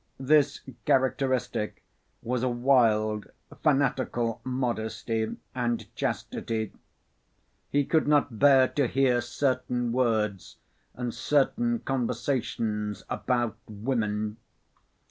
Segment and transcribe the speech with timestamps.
[0.19, 1.83] This characteristic
[2.23, 3.27] was a wild
[3.61, 6.71] fanatical modesty and chastity.
[7.69, 10.57] He could not bear to hear certain words
[10.95, 14.37] and certain conversations about women.